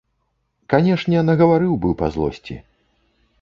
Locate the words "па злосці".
2.01-2.59